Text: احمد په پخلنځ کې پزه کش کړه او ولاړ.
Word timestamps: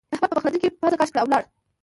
احمد 0.13 0.29
په 0.31 0.35
پخلنځ 0.37 0.57
کې 0.61 0.69
پزه 0.81 0.95
کش 0.99 1.09
کړه 1.11 1.19
او 1.21 1.27
ولاړ. 1.27 1.43